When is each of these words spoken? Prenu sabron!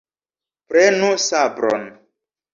Prenu 0.71 1.11
sabron! 1.27 1.83